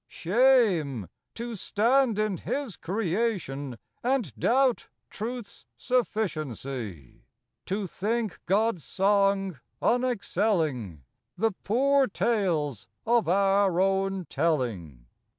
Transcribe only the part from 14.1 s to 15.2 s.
telling.